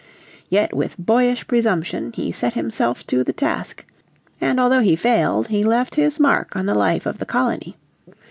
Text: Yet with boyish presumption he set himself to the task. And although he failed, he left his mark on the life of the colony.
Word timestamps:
Yet 0.49 0.75
with 0.75 0.97
boyish 0.97 1.45
presumption 1.47 2.11
he 2.15 2.31
set 2.31 2.55
himself 2.55 3.05
to 3.05 3.23
the 3.23 3.33
task. 3.33 3.85
And 4.41 4.59
although 4.59 4.79
he 4.81 4.95
failed, 4.95 5.49
he 5.49 5.63
left 5.63 5.93
his 5.93 6.19
mark 6.19 6.55
on 6.55 6.65
the 6.65 6.73
life 6.73 7.05
of 7.05 7.19
the 7.19 7.25
colony. 7.27 7.77